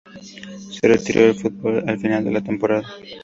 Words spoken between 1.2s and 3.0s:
del fútbol al final de la temporada.